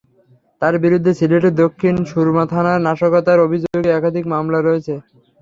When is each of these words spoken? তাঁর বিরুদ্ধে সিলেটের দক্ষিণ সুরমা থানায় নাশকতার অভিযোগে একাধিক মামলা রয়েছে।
তাঁর 0.61 0.73
বিরুদ্ধে 0.83 1.11
সিলেটের 1.19 1.53
দক্ষিণ 1.61 1.95
সুরমা 2.09 2.43
থানায় 2.51 2.83
নাশকতার 2.85 3.39
অভিযোগে 3.39 3.89
একাধিক 3.91 4.25
মামলা 4.33 4.59
রয়েছে। 4.61 4.93